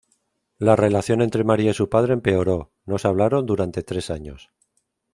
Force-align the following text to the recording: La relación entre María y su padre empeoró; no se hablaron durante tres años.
La 0.57 0.75
relación 0.75 1.21
entre 1.21 1.43
María 1.43 1.69
y 1.69 1.73
su 1.75 1.87
padre 1.87 2.13
empeoró; 2.13 2.71
no 2.85 2.97
se 2.97 3.07
hablaron 3.07 3.45
durante 3.45 3.83
tres 3.83 4.09
años. 4.09 4.49